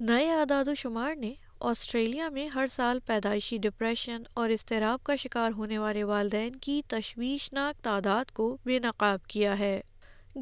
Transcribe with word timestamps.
نئے 0.00 0.30
اعداد 0.32 0.68
و 0.68 0.74
شمار 0.74 1.14
نے 1.14 1.32
آسٹریلیا 1.60 2.28
میں 2.28 2.48
ہر 2.54 2.66
سال 2.70 2.98
پیدائشی 3.06 3.58
ڈپریشن 3.58 4.22
اور 4.34 4.50
اضطراب 4.50 5.04
کا 5.04 5.16
شکار 5.16 5.50
ہونے 5.56 5.78
والے 5.78 6.02
والدین 6.04 6.56
کی 6.56 6.82
تشویشناک 6.88 7.84
تعداد 7.84 8.30
کو 8.30 8.56
بے 8.64 8.78
نقاب 8.78 9.26
کیا 9.26 9.58
ہے 9.58 9.80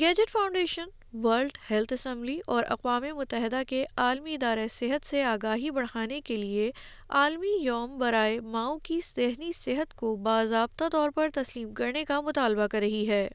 gadget 0.01 0.31
foundation 0.31 0.89
world 1.25 1.59
health 1.71 1.93
assembly 1.93 2.39
اور 2.47 2.65
اقوام 2.69 3.03
متحدہ 3.17 3.63
کے 3.69 3.85
عالمی 3.97 4.35
ادارے 4.35 4.67
صحت 4.69 5.07
سے 5.07 5.23
آگاہی 5.23 5.71
بڑھانے 5.71 6.21
کے 6.21 6.37
لیے 6.37 6.71
عالمی 7.09 7.57
یوم 7.63 7.99
برائے 7.99 8.41
ماؤں 8.41 8.79
کی 8.79 9.01
ذہنی 9.17 9.53
صحت 9.53 9.95
کو 9.95 10.17
باضابطہ 10.17 10.85
طور 10.93 11.11
پر 11.11 11.29
تسلیم 11.35 11.75
کرنے 11.75 12.05
کا 12.05 12.21
مطالبہ 12.21 12.67
کر 12.67 12.79
رہی 12.79 13.09
ہے 13.09 13.29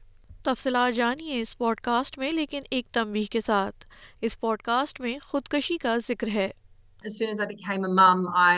تفصیلات 0.48 0.94
جانیے 0.94 1.40
اس 1.40 1.58
پوڈ 1.58 1.80
کاسٹ 1.80 2.18
میں 2.18 2.32
لیکن 2.32 2.62
ایک 2.70 2.86
تمبی 2.92 3.24
کے 3.24 3.40
ساتھ 3.40 3.84
اس 4.20 4.40
پوڈ 4.40 4.62
کاسٹ 4.62 5.00
میں 5.00 5.18
خودکشی 5.22 5.78
کا 5.78 5.96
ذکر 6.08 6.28
ہے 6.28 6.50
اسٹیفنی 7.02 8.52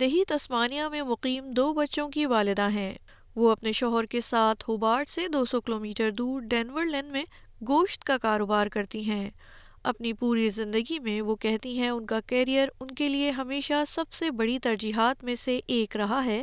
دیہی 0.00 0.24
تسمانیہ 0.28 0.88
میں 0.88 1.02
مقیم 1.02 1.50
دو 1.50 1.72
بچوں 1.72 2.08
کی 2.08 2.26
والدہ 2.26 2.68
ہیں 2.70 2.94
وہ 3.36 3.50
اپنے 3.50 3.72
شوہر 3.72 4.04
کے 4.04 4.20
ساتھ 4.20 4.64
ہوبارٹ 4.68 5.08
سے 5.08 5.28
دو 5.28 5.44
سو 5.44 5.60
کلو 5.60 5.78
میٹر 5.78 6.10
دور 6.10 6.40
ڈینور 6.40 6.84
لینڈ 6.84 7.12
میں 7.12 7.24
گوشت 7.68 8.04
کا 8.04 8.18
کاروبار 8.18 8.66
کرتی 8.66 9.04
ہیں 9.04 9.30
اپنی 9.86 10.12
پوری 10.12 10.48
زندگی 10.48 10.98
میں 10.98 11.20
وہ 11.20 11.34
کہتی 11.36 11.78
ہیں 11.78 11.88
ان 11.88 12.06
کا 12.06 12.18
کیریئر 12.26 12.68
ان 12.80 12.88
کے 12.90 13.08
لیے 13.08 13.30
ہمیشہ 13.30 13.82
سب 13.86 14.12
سے 14.12 14.30
بڑی 14.30 14.58
ترجیحات 14.58 15.22
میں 15.24 15.34
سے 15.34 15.58
ایک 15.66 15.96
رہا 15.96 16.24
ہے 16.24 16.42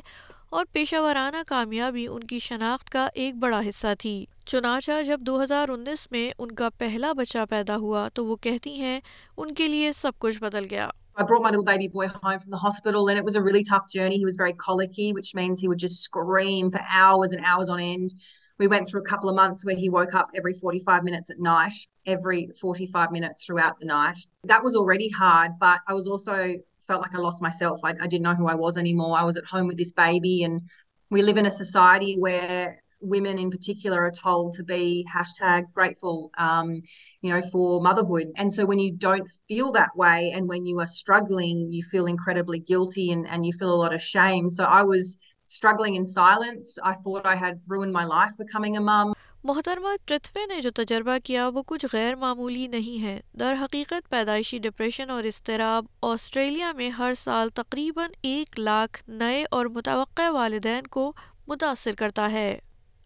اور 0.49 0.65
پیشہ 0.71 0.99
ورانہ 1.01 1.37
کامیابی 1.47 2.05
ان 2.07 2.23
کی 2.23 2.39
شناخت 2.39 2.89
کا 2.89 3.07
ایک 3.13 3.35
بڑا 3.35 3.59
حصہ 3.59 3.93
تھی 3.99 4.13
چنانچہ 4.45 5.01
جب 5.05 5.19
دو 5.19 5.41
ہزار 5.43 5.69
انیس 5.69 6.07
میں 6.11 6.29
ان 6.39 6.51
کا 6.51 6.69
پہلا 6.77 7.11
بچہ 7.13 7.45
پیدا 7.49 7.77
ہوا 7.77 8.07
تو 8.13 8.25
وہ 8.25 8.35
کہتی 8.41 8.79
ہیں 8.81 8.99
ان 9.37 9.53
کے 9.53 9.67
لیے 9.67 9.91
سب 9.91 10.19
کچھ 10.19 10.39
بدل 10.39 10.67
گیا 10.69 10.89
I 11.15 11.23
brought 11.23 11.43
my 11.43 11.49
little 11.49 11.65
baby 11.65 11.87
boy 11.87 12.07
home 12.07 12.39
from 12.39 12.51
the 12.51 12.57
hospital 12.57 13.07
and 13.07 13.19
it 13.19 13.25
was 13.25 13.35
a 13.35 13.41
really 13.41 13.63
tough 13.63 13.83
journey. 13.87 14.15
He 14.17 14.25
was 14.25 14.35
very 14.35 14.53
colicky, 14.55 15.11
which 15.13 15.35
means 15.35 15.59
he 15.59 15.67
would 15.67 15.77
just 15.79 15.99
scream 16.01 16.71
for 16.71 16.81
hours 16.91 17.33
and 17.33 17.45
hours 17.45 17.69
on 17.69 17.81
end. 17.81 18.15
We 18.63 18.67
went 18.67 18.87
through 18.87 19.01
a 19.01 19.03
couple 19.03 19.27
of 19.27 19.35
months 19.35 19.65
where 19.65 19.75
he 19.75 19.89
woke 19.89 20.13
up 20.13 20.29
every 20.33 20.53
45 20.53 21.03
minutes 21.03 21.29
at 21.29 21.37
night, 21.37 21.73
every 22.05 22.47
45 22.61 23.11
minutes 23.11 23.45
throughout 23.45 23.77
the 23.77 23.85
night. 23.85 24.17
That 24.45 24.63
was 24.63 24.73
already 24.73 25.09
hard, 25.09 25.51
but 25.59 25.81
I 25.85 25.93
was 25.93 26.07
also 26.07 26.55
felt 26.87 27.01
like 27.01 27.13
I 27.13 27.17
lost 27.17 27.41
myself. 27.41 27.81
I, 27.83 27.89
I 27.89 28.07
didn't 28.07 28.21
know 28.21 28.35
who 28.35 28.47
I 28.47 28.55
was 28.55 28.77
anymore. 28.77 29.17
I 29.19 29.25
was 29.25 29.35
at 29.35 29.43
home 29.43 29.67
with 29.67 29.75
this 29.75 29.91
baby 29.91 30.43
and 30.43 30.61
we 31.09 31.23
live 31.23 31.35
in 31.35 31.45
a 31.45 31.51
society 31.51 32.15
where 32.17 32.81
women 33.01 33.37
in 33.37 33.51
particular 33.51 34.01
are 34.01 34.11
told 34.11 34.53
to 34.53 34.63
be 34.63 35.05
hashtag 35.13 35.65
grateful, 35.73 36.31
um, 36.37 36.81
you 37.21 37.33
know, 37.33 37.41
for 37.41 37.81
motherhood. 37.81 38.31
And 38.37 38.49
so 38.49 38.65
when 38.65 38.79
you 38.79 38.93
don't 38.93 39.29
feel 39.49 39.73
that 39.73 39.93
way 39.97 40.31
and 40.33 40.47
when 40.47 40.65
you 40.65 40.79
are 40.79 40.87
struggling, 40.87 41.67
you 41.69 41.83
feel 41.83 42.05
incredibly 42.05 42.59
guilty 42.59 43.11
and, 43.11 43.27
and 43.27 43.45
you 43.45 43.51
feel 43.51 43.73
a 43.73 43.75
lot 43.75 43.93
of 43.93 44.01
shame. 44.01 44.49
So 44.49 44.63
I 44.63 44.83
was 44.83 45.17
struggling 45.49 45.95
in 45.95 46.05
silence. 46.05 46.79
I 46.83 46.91
I 46.91 46.95
thought 46.95 47.25
had 47.35 47.61
ruined 47.67 47.93
my 47.93 48.05
life 48.05 48.37
becoming 48.37 48.77
a 48.77 48.81
mum. 48.81 49.13
محترمہ 49.43 49.89
نے 50.47 50.59
جو 50.61 50.69
تجربہ 50.71 51.17
کیا 51.23 51.47
وہ 51.47 51.61
کچھ 51.65 51.85
غیر 51.93 52.15
معمولی 52.15 52.67
نہیں 52.67 53.01
ہے 53.03 53.19
در 53.39 53.53
حقیقت 53.61 54.09
پیدائشی 54.09 54.57
ڈپریشن 54.57 55.09
اور 55.09 55.23
اضطراب 55.23 55.85
آسٹریلیا 56.01 56.71
میں 56.71 56.89
ہر 56.89 57.13
سال 57.13 57.49
تقریباً 57.49 58.11
ایک 58.21 58.59
لاکھ 58.59 59.03
نئے 59.07 59.43
اور 59.51 59.65
متوقع 59.65 60.29
والدین 60.29 60.87
کو 60.87 61.11
متاثر 61.47 61.95
کرتا 61.95 62.31
ہے 62.31 62.59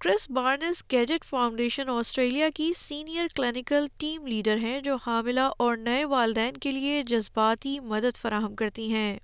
کرس 0.02 0.30
بارنس 0.31 0.84
گیجٹ 0.91 1.25
فاؤنڈیشن 1.25 1.90
آسٹریلیا 1.90 2.50
کی 2.56 2.72
سینئر 2.78 3.28
کلینکل 3.35 3.88
ٹیم 3.97 4.28
لیڈر 4.28 4.58
ہیں 4.58 4.80
جو 4.81 4.96
حاملہ 5.06 5.50
اور 5.58 5.78
نئے 5.78 6.06
والدین 6.06 6.58
کے 6.58 6.72
لیے 6.72 7.03
جذباتی 7.03 7.80
مدد 7.80 8.18
فراہم 8.18 8.56
کرتی 8.56 8.91
ہیں 8.91 9.18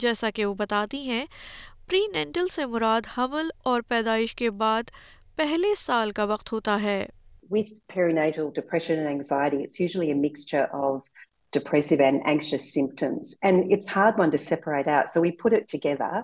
جیسا 0.00 0.30
کہ 0.30 0.44
وہ 0.44 0.54
بتاتی 0.54 0.98
ہیں 0.98 1.26
پری 1.88 2.00
نینٹل 2.12 2.46
سے 2.50 2.64
مراد 2.66 3.06
حمل 3.16 3.48
اور 3.62 3.82
پیدائش 3.88 4.34
کے 4.36 4.50
بعد 4.52 4.90
پہلے 5.36 5.74
سال 5.78 6.12
کا 6.12 6.24
وقت 6.24 6.52
ہوتا 6.52 6.76
ہے 6.82 6.98
with 7.50 7.72
peri 7.94 8.12
نائٹل 8.12 8.48
depression 8.54 8.94
and 8.94 9.08
anxiety 9.08 9.62
it's 9.62 9.80
usually 9.80 10.08
a 10.08 10.14
mixture 10.14 10.64
of 10.70 11.06
depressive 11.52 12.02
and 12.04 12.20
anxious 12.24 12.72
symptoms 12.74 13.36
and 13.42 13.72
it's 13.72 13.96
hard 13.96 14.20
one 14.20 14.30
to 14.30 14.36
separate 14.36 14.88
out 14.88 15.10
so 15.10 15.20
we 15.20 15.30
put 15.42 15.54
it 15.54 15.68
together 15.72 16.20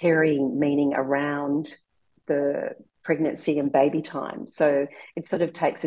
peri 0.00 0.38
meaning 0.58 0.92
around 0.98 1.68
the 2.28 2.42
pregnancy 3.04 3.62
by 3.62 3.90
بیان 3.90 4.46
سر 4.46 4.84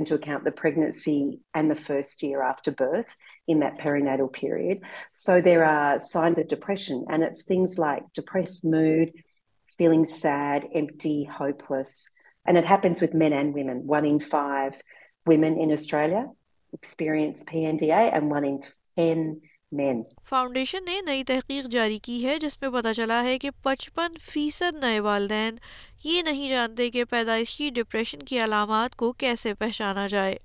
چوکی 0.06 0.32
ہم 0.32 0.40
the 0.46 0.50
pregnancy 0.62 1.30
and 1.54 1.76
the 1.76 1.80
first 1.80 2.24
year 2.24 2.42
after 2.42 2.72
birth 2.80 3.12
in 3.48 3.60
perinatal 3.84 4.28
period 4.28 4.78
so 5.14 5.40
there 5.40 5.64
are 5.64 5.98
signs 5.98 6.38
depression 6.50 6.94
and 7.10 7.24
at 7.24 7.38
things 7.48 7.80
like 7.80 8.04
dress 8.16 8.66
مر 8.66 9.06
فیلی 9.78 10.06
sad 10.06 10.66
M 10.72 10.86
T 11.04 11.24
Hare 11.40 11.46
and 12.46 12.58
it 12.58 12.66
happens 12.72 13.02
with 13.02 13.16
men 13.16 13.34
and 13.34 13.56
women 13.56 13.82
one 13.88 14.06
in 14.06 14.20
five 14.20 14.72
women 15.30 15.62
Australia 15.62 16.20
experience 16.20 17.44
one 18.32 18.46
in 18.98 19.34
men 19.74 20.02
foundation 20.30 20.86
نے 20.86 21.00
نئی 21.02 21.24
تحقیق 21.24 21.66
جاری 21.66 22.00
کی 22.00 22.26
ہے 22.26 22.38
جس 22.40 22.62
میں 22.62 22.70
پتہ 22.70 22.94
چلا 22.96 23.24
ہے 23.24 23.38
کہ 23.40 23.50
پچپن 23.64 24.18
فیصد 24.22 24.76
نئے 24.76 25.00
والدین 25.00 25.56
یہ 26.04 26.22
نہیں 26.22 26.50
جانتے 26.50 26.90
کہ 26.90 27.04
پیدائشی 27.04 27.70
ڈپریشن 27.70 28.24
کی 28.24 28.40
علامات 28.40 28.96
کو 28.96 29.12
کیسے 29.12 29.54
پہچانا 29.54 30.08
جائے 30.08 30.38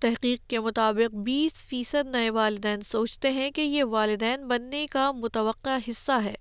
تحقیق 0.00 0.50
کے 0.50 0.60
مطابق 0.60 1.14
بیس 1.14 1.64
فیصد 1.64 2.08
نئے 2.08 2.30
والدین 2.30 2.80
سوچتے 2.82 3.30
ہیں 3.30 3.50
کہ 3.50 3.60
یہ 3.60 3.84
والدین 3.84 4.46
بننے 4.48 4.86
کا 4.90 5.10
متوقع 5.12 5.78
حصہ 5.90 6.20
ہے 6.24 6.34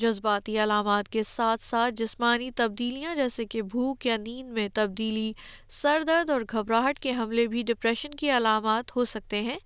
جذباتی 0.00 0.58
علامات 0.58 1.08
کے 1.08 1.22
ساتھ 1.22 1.62
ساتھ 1.62 1.94
جسمانی 1.94 2.50
تبدیلیاں 2.50 3.14
جیسے 3.14 3.44
کہ 3.44 3.62
بھوک 3.62 4.06
یا 4.06 4.16
نیند 4.16 4.50
میں 4.50 4.68
تبدیلی 4.74 5.32
سر 5.68 6.02
درد 6.06 6.30
اور 6.30 6.40
گھبراہٹ 6.52 6.98
کے 6.98 7.12
حملے 7.12 7.46
بھی 7.46 7.62
ڈپریشن 7.62 8.10
کی 8.10 8.30
علامات 8.30 8.96
ہو 8.96 9.04
سکتے 9.04 9.42
ہیں 9.42 9.58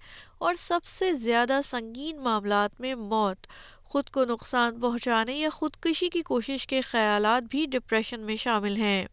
اور 0.38 0.54
سب 0.54 0.84
سے 0.84 1.12
زیادہ 1.12 1.60
سنگین 1.64 2.22
معاملات 2.22 2.81
میں 2.81 2.94
موت 2.94 3.47
خود 3.84 4.10
کو 4.10 4.25
نقصان 4.25 4.81
پہنچانے 4.81 5.32
یا 5.32 5.48
خودکشی 5.48 6.08
کی 6.08 6.22
کوشش 6.22 6.66
کے 6.66 6.81
خیالات 6.81 7.42
بھی 7.50 7.66
ڈپریشن 7.70 8.20
میں 8.20 8.36
شامل 8.36 8.76
ہیں 8.76 9.06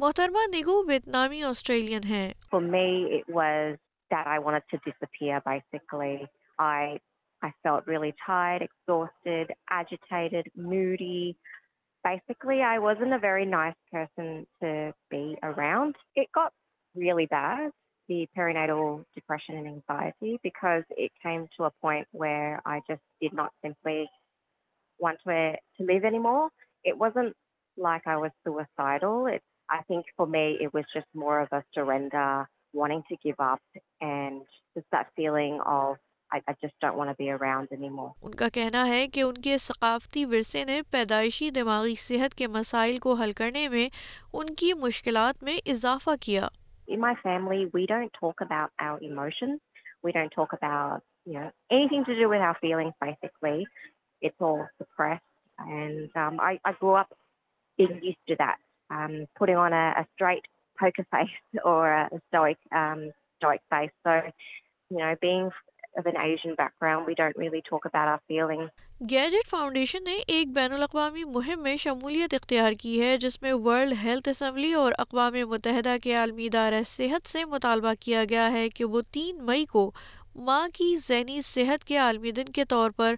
محترمہ 0.00 0.46
نگو 0.54 0.82
ویتنامی 0.86 1.42
آسٹریلین 1.42 2.04
ہیں 2.04 2.32
میری 7.46 8.10
I 12.62 12.78
wasn't 12.78 13.12
very 13.12 13.44
nice 13.44 13.90
person 13.90 14.42
to 14.42 14.66
be 15.08 15.34
around 15.42 15.94
really 16.96 17.26
دور 17.26 18.52
نا 18.52 18.66
روشن 18.66 19.80
پا 19.80 20.00
رہی 20.00 20.36
because 20.42 20.92
at 20.96 21.10
time 21.22 21.44
to 21.56 21.64
a 21.64 21.68
point 21.80 22.06
where 22.20 22.56
I 22.64 22.80
just 22.88 22.98
did 23.20 23.34
not 23.34 23.50
seem 23.62 23.72
phi 23.84 24.04
one 25.00 25.14
to 25.24 25.30
لے 25.84 25.98
جمع 26.10 26.46
at 26.84 26.94
wasn't 26.98 27.28
like 27.78 28.08
I 28.08 28.16
was 28.16 28.42
to 28.44 28.52
worse 28.52 28.80
I 29.68 29.82
think 29.82 30.04
for 30.16 30.26
meat 30.26 30.74
was 30.74 30.94
just 30.94 31.16
more 31.16 31.40
restaurant 31.52 32.14
warning 32.74 33.00
to 33.00 33.14
give 33.24 33.42
up 33.42 33.78
and 34.00 34.42
the 34.76 34.94
فیلی 35.16 35.58
of 35.64 35.96
ان 38.22 38.34
کا 38.34 38.48
کہنا 38.54 38.86
ہے 38.88 39.06
کہ 39.12 39.20
ان 39.20 39.34
کے 39.34 39.58
ثقافتی 39.58 40.24
ورثے 40.24 40.64
نے 40.64 40.80
پیدائشی 40.90 41.50
دماغی 41.50 41.94
صحت 41.98 42.34
کے 42.34 42.46
مسائل 42.46 42.98
کو 42.98 43.14
حل 43.22 43.32
کرنے 43.36 43.68
میں 43.68 43.88
ان 44.32 44.46
کی 44.46 44.72
مشکلات 44.80 45.42
میں 45.42 45.58
اضافہ 45.66 46.16
کیا 46.20 46.48
In 46.86 47.00
my 47.00 47.14
family, 47.22 47.66
we 47.72 47.86
don't 47.86 48.12
talk 48.12 48.40
about 48.40 48.70
our 48.78 48.98
emotions. 49.00 49.60
We 50.02 50.12
don't 50.12 50.30
talk 50.30 50.52
about, 50.52 51.00
you 51.24 51.34
know, 51.34 51.50
anything 51.70 52.04
to 52.04 52.14
do 52.14 52.28
with 52.28 52.40
our 52.40 52.56
feelings, 52.60 52.92
basically. 53.00 53.66
It's 54.20 54.36
all 54.40 54.66
suppressed. 54.78 55.22
And 55.58 56.10
um, 56.14 56.40
I, 56.40 56.58
I 56.64 56.72
grew 56.72 56.94
up 56.94 57.16
being 57.78 58.00
used 58.02 58.18
to 58.28 58.36
that, 58.38 58.58
um, 58.90 59.26
putting 59.38 59.56
on 59.56 59.72
a, 59.72 59.94
a 60.02 60.06
straight 60.14 60.44
poker 60.78 61.06
face 61.10 61.62
or 61.64 61.90
a 61.90 62.10
stoic, 62.28 62.58
um, 62.74 63.10
stoic 63.38 63.62
face. 63.70 63.90
So, 64.04 64.20
you 64.90 64.98
know, 64.98 65.14
being 65.20 65.50
گیجٹ 69.00 69.48
Foundation 69.50 70.04
نے 70.04 70.16
ایک 70.26 70.48
بین 70.48 70.72
الاقوامی 70.72 71.24
مہم 71.24 71.62
میں 71.62 71.76
شمولیت 71.76 72.34
اختیار 72.34 72.72
کی 72.72 73.00
ہے 73.02 73.16
جس 73.16 73.42
میں 73.42 73.52
ورلڈ 73.52 73.94
ہیلتھ 74.04 74.28
اسمبلی 74.28 74.72
اور 74.72 74.92
اقوام 74.98 75.34
متحدہ 75.48 75.96
کے 76.02 76.14
عالمی 76.14 76.46
ادارہ 76.46 76.82
صحت 76.86 77.28
سے 77.28 77.44
مطالبہ 77.44 77.92
کیا 78.00 78.24
گیا 78.30 78.52
ہے 78.52 78.68
کہ 78.68 78.84
وہ 78.84 79.00
تین 79.10 79.44
مئی 79.44 79.64
کو 79.64 79.90
ماں 80.36 80.68
کی 80.68 80.96
ذہنی 80.96 81.42
صحت 81.42 81.84
کے 81.84 81.96
عالمی 81.96 82.30
دن 82.30 82.44
کے 82.44 82.64
طور 82.64 82.90
پر 82.90 83.14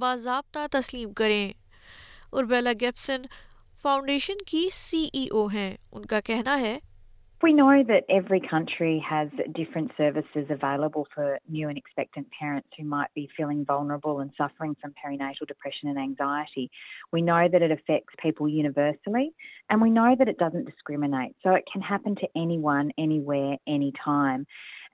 باضابطہ 0.00 0.66
تسلیم 0.70 1.12
کریں 1.12 1.52
اربیلا 2.32 2.72
گیپسن 2.80 3.22
فاؤنڈیشن 3.82 4.38
کی 4.46 4.68
سی 4.72 5.08
ای 5.12 5.26
او 5.30 5.46
ہیں 5.46 5.76
ان 5.92 6.04
کا 6.04 6.20
کہنا 6.20 6.60
ہے 6.60 6.78
وی 7.42 7.52
نور 7.52 7.82
دوری 7.82 8.40
country 8.40 9.00
ہزرنٹ 9.10 9.92
services 9.96 10.50
available 10.50 11.02
for 11.14 11.36
new 11.48 11.68
and 11.68 11.78
expect 11.78 12.18
بو 13.68 13.82
نربوسن 13.82 14.28
دیکھو 18.24 18.48
یونیورسل 18.48 19.16
اینڈ 19.16 19.82
وی 19.82 19.90
نار 19.90 20.14
doesn't 20.14 20.66
discriminate 20.66 21.32
so 21.42 21.50
it 21.50 21.64
can 21.72 21.82
happen 21.90 22.14
to 22.14 22.26
Ayan 22.34 22.88
any 22.96 23.22
way 23.26 23.56
M 23.66 24.42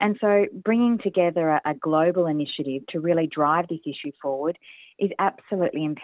add 0.00 0.15
so 0.21 0.27
بریگیگ 0.65 0.95
to 1.03 1.09
gather 1.15 1.57
it 1.63 1.77
گلوریبل 1.87 2.25
انٹیو 2.25 2.79
to 2.93 2.99
well 3.03 3.17
ای 3.17 3.25
ڈرسری 3.25 4.09
food 4.21 4.53
اسپسلٹلیٹ 4.99 6.03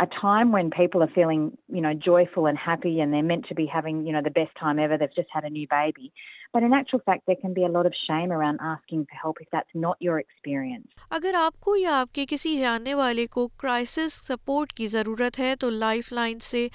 a 0.00 0.02
a 0.02 0.06
a 0.06 0.12
time 0.12 0.20
time 0.20 0.52
when 0.52 0.70
people 0.70 1.02
are 1.02 1.12
feeling, 1.14 1.56
you 1.68 1.76
you 1.76 1.82
know, 1.82 1.92
know, 1.92 1.98
joyful 1.98 2.46
and 2.46 2.54
and 2.54 2.58
happy 2.58 3.00
they're 3.00 3.22
meant 3.22 3.46
to 3.48 3.54
be 3.54 3.62
be 3.62 3.66
having, 3.66 4.04
the 4.04 4.30
best 4.30 4.50
ever. 4.62 4.98
They've 4.98 5.14
just 5.14 5.28
had 5.32 5.44
new 5.50 5.66
baby. 5.68 6.12
But 6.52 6.62
in 6.62 6.72
actual 6.72 7.00
fact, 7.00 7.22
there 7.26 7.36
can 7.36 7.54
lot 7.54 7.86
of 7.86 7.92
shame 8.08 8.32
around 8.32 8.58
asking 8.60 9.06
for 9.06 9.16
help 9.22 9.36
if 9.40 9.48
that's 9.52 9.74
not 9.74 9.96
your 10.00 10.18
experience. 10.18 10.86
اگر 11.10 11.34
آپ 11.36 11.60
کو 11.60 11.76
یا 11.76 12.00
آپ 12.00 12.12
کے 12.14 12.26
کسی 12.28 12.56
جاننے 12.56 12.94
والے 12.94 13.26
کو 13.26 13.48
کرائسس 13.48 14.12
سپورٹ 14.12 14.72
کی 14.72 14.86
ضرورت 14.86 15.38
ہے 15.38 15.56
تو 15.60 15.70
لائف 15.70 16.12
لائن 16.12 16.38
سے 16.38 16.68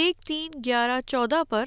ایک 0.00 0.16
تین 0.26 0.50
گیارہ 0.64 1.00
چودہ 1.06 1.42
پر 1.48 1.64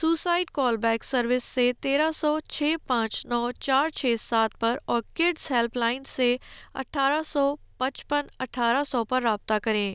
سوسائڈ 0.00 0.50
کال 0.50 0.76
بیک 0.76 1.04
سروس 1.04 1.44
سے 1.44 1.72
تیرہ 1.80 2.10
سو 2.14 2.40
چھ 2.48 2.74
پانچ 2.86 3.26
نو 3.26 3.50
چار 3.60 3.88
چھ 3.88 4.14
سات 4.18 4.60
پر 4.60 4.78
اور 4.84 5.02
کڈز 5.14 5.50
ہیلپ 5.50 5.76
لائن 5.76 6.04
سے 6.04 6.36
اٹھارہ 6.74 7.22
سو 7.22 7.56
پچپن 7.78 8.20
اٹھارہ 8.38 8.84
سو 8.84 9.04
پر 9.04 9.22
رابطہ 9.22 9.54
کریں 9.62 9.95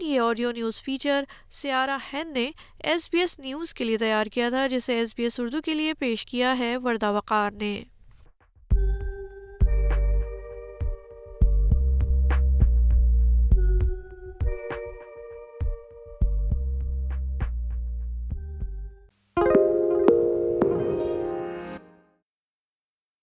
یہ 0.02 0.20
آڈیو 0.20 0.52
نیوز 0.52 0.82
فیچر 0.82 1.24
سیارہ 1.50 1.98
ہین 2.12 2.32
نے 2.32 2.50
ایس 2.84 3.08
بی 3.12 3.20
ایس 3.20 3.38
نیوز 3.38 3.74
کے 3.74 3.84
لیے 3.84 3.98
تیار 3.98 4.26
کیا 4.26 4.48
تھا 4.48 4.66
جسے 4.66 4.94
ایس 4.94 5.14
بی 5.16 5.22
ایس 5.22 5.40
اردو 5.40 5.60
کے 5.60 5.74
لیے 5.74 5.94
پیش 5.94 6.26
کیا 6.26 6.58
ہے 6.58 6.76
وردہ 6.76 7.12
وقار 7.12 7.50
نے 7.50 7.84